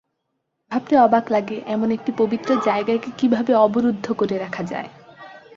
ভাবতে 0.71 0.95
অবাক 0.97 1.25
লাগে, 1.31 1.57
এমন 1.65 1.89
একটি 1.91 2.11
পবিত্র 2.17 2.49
জায়গাকে 2.61 3.09
কীভাবে 3.17 3.51
অবরুদ্ধ 3.57 4.05
করে 4.11 4.35
রাখা 4.37 4.63
যায়। 4.63 4.89